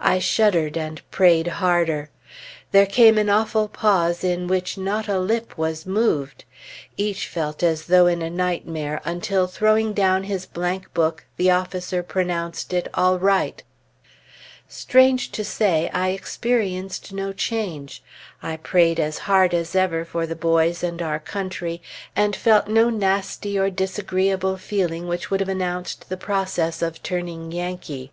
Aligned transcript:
I 0.00 0.18
shuddered 0.18 0.76
and 0.76 1.00
prayed 1.12 1.46
harder. 1.46 2.10
There 2.72 2.86
came 2.86 3.16
an 3.16 3.30
awful 3.30 3.68
pause 3.68 4.24
in 4.24 4.48
which 4.48 4.76
not 4.76 5.06
a 5.06 5.20
lip 5.20 5.56
was 5.56 5.86
moved. 5.86 6.44
Each 6.96 7.28
felt 7.28 7.62
as 7.62 7.84
though 7.86 8.08
in 8.08 8.20
a 8.20 8.28
nightmare, 8.28 9.00
until, 9.04 9.46
throwing 9.46 9.92
down 9.92 10.24
his 10.24 10.44
blank 10.44 10.92
book, 10.92 11.24
the 11.36 11.52
officer 11.52 12.02
pronounced 12.02 12.72
it 12.72 12.88
"All 12.94 13.20
right!" 13.20 13.62
Strange 14.68 15.30
to 15.30 15.44
say, 15.44 15.88
I 15.94 16.08
experienced 16.08 17.12
no 17.12 17.32
change. 17.32 18.02
I 18.42 18.56
prayed 18.56 18.98
as 18.98 19.18
hard 19.18 19.54
as 19.54 19.76
ever 19.76 20.04
for 20.04 20.26
the 20.26 20.34
boys 20.34 20.82
and 20.82 21.00
our 21.00 21.20
country, 21.20 21.80
and 22.16 22.34
felt 22.34 22.66
no 22.66 22.90
nasty 22.90 23.56
or 23.56 23.70
disagreeable 23.70 24.56
feeling 24.56 25.06
which 25.06 25.30
would 25.30 25.38
have 25.38 25.48
announced 25.48 26.08
the 26.08 26.16
process 26.16 26.82
of 26.82 27.00
turning 27.04 27.52
Yankee. 27.52 28.10